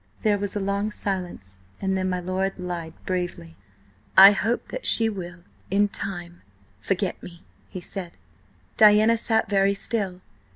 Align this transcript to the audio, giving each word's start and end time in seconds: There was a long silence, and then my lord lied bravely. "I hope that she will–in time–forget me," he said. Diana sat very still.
There 0.23 0.39
was 0.39 0.55
a 0.55 0.59
long 0.59 0.89
silence, 0.89 1.59
and 1.79 1.95
then 1.95 2.09
my 2.09 2.19
lord 2.19 2.57
lied 2.57 2.95
bravely. 3.05 3.55
"I 4.17 4.31
hope 4.31 4.69
that 4.69 4.83
she 4.83 5.09
will–in 5.09 5.89
time–forget 5.89 7.21
me," 7.21 7.43
he 7.69 7.81
said. 7.81 8.13
Diana 8.77 9.15
sat 9.15 9.47
very 9.47 9.75
still. 9.75 10.21